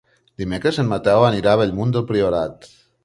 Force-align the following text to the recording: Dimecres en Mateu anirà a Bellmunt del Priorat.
Dimecres 0.43 0.79
en 0.83 0.89
Mateu 0.93 1.25
anirà 1.27 1.53
a 1.53 1.59
Bellmunt 1.63 1.93
del 1.99 2.09
Priorat. 2.13 2.67